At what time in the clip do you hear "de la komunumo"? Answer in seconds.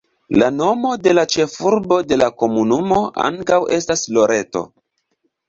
2.13-2.99